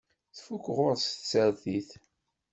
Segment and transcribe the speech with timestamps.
[0.35, 1.89] Tfuk ɣur-s tsertit.